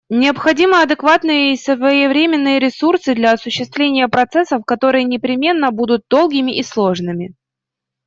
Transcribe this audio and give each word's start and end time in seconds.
Необходимы 0.09 0.81
адекватные 0.81 1.53
и 1.53 1.57
своевременные 1.57 2.57
ресурсы 2.57 3.13
для 3.13 3.33
осуществления 3.33 4.07
процессов, 4.07 4.63
которые 4.65 5.03
непременно 5.03 5.69
будут 5.69 6.05
долгими 6.09 6.57
и 6.57 6.63
сложными. 6.63 7.35